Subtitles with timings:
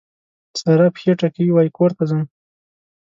[0.59, 2.21] سارا پښې ټکوي؛ وای کور ته ځم.